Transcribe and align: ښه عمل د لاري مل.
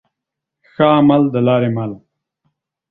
ښه 0.71 0.85
عمل 0.97 1.23
د 1.33 1.35
لاري 1.47 1.69
مل. 1.75 1.91